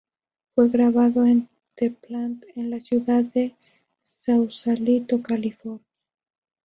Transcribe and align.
Fue 0.55 0.67
grabado 0.67 1.27
en 1.27 1.47
The 1.75 1.91
Plant, 1.91 2.43
en 2.55 2.71
la 2.71 2.81
ciudad 2.81 3.23
de 3.23 3.53
Sausalito, 4.23 5.21
California. 5.21 5.79